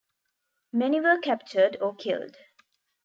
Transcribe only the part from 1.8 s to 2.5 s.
killed.